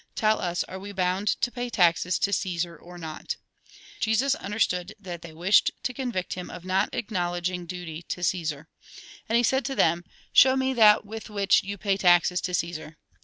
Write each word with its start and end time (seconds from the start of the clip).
Tell 0.15 0.41
us, 0.41 0.63
are 0.63 0.79
we 0.79 0.93
bound 0.93 1.27
to 1.41 1.51
pay 1.51 1.69
taxes 1.69 2.17
to 2.17 2.31
Csesar 2.31 2.75
or 2.81 2.97
not?" 2.97 3.35
Jesus 3.99 4.33
understood 4.33 4.95
that 4.99 5.21
they 5.21 5.31
wished 5.31 5.69
to 5.83 5.93
convict 5.93 6.33
him 6.33 6.49
of 6.49 6.65
not 6.65 6.91
acknow 6.91 7.33
ledging 7.33 7.67
duty 7.67 8.01
to 8.09 8.21
Cfesar. 8.21 8.65
And 9.29 9.35
he 9.35 9.43
said 9.43 9.63
to 9.65 9.75
them:" 9.75 10.03
Show 10.33 10.55
me 10.55 10.73
that 10.73 11.05
with 11.05 11.29
which 11.29 11.61
you 11.63 11.77
pay 11.77 11.97
taxes 11.97 12.41
to 12.41 12.53
Caesar." 12.55 12.97